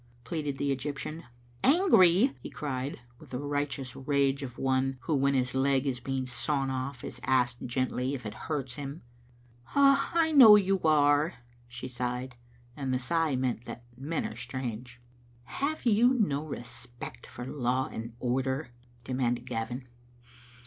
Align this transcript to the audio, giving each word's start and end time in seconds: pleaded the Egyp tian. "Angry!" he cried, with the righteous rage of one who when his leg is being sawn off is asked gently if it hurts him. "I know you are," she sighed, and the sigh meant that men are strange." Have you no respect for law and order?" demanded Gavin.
pleaded 0.23 0.57
the 0.57 0.75
Egyp 0.75 0.95
tian. 0.97 1.25
"Angry!" 1.63 2.35
he 2.41 2.49
cried, 2.49 3.01
with 3.19 3.29
the 3.29 3.37
righteous 3.37 3.95
rage 3.95 4.41
of 4.41 4.57
one 4.57 4.97
who 5.01 5.13
when 5.13 5.35
his 5.35 5.53
leg 5.53 5.85
is 5.85 5.99
being 5.99 6.25
sawn 6.25 6.71
off 6.71 7.03
is 7.03 7.21
asked 7.23 7.63
gently 7.67 8.15
if 8.15 8.25
it 8.25 8.33
hurts 8.49 8.73
him. 8.77 9.03
"I 9.75 10.31
know 10.35 10.55
you 10.55 10.79
are," 10.81 11.35
she 11.67 11.87
sighed, 11.87 12.35
and 12.75 12.91
the 12.91 12.97
sigh 12.97 13.35
meant 13.35 13.65
that 13.65 13.83
men 13.95 14.25
are 14.25 14.35
strange." 14.35 14.99
Have 15.61 15.85
you 15.85 16.15
no 16.15 16.43
respect 16.43 17.27
for 17.27 17.45
law 17.45 17.87
and 17.91 18.13
order?" 18.19 18.71
demanded 19.03 19.45
Gavin. 19.45 19.87